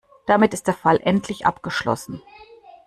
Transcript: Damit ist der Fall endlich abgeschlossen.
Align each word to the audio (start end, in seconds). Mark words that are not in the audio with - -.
Damit 0.25 0.55
ist 0.55 0.65
der 0.65 0.73
Fall 0.73 0.99
endlich 1.03 1.45
abgeschlossen. 1.45 2.23